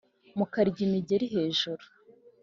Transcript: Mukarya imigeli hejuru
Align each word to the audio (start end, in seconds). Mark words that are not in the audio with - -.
Mukarya 0.37 0.79
imigeli 0.87 1.25
hejuru 1.33 1.83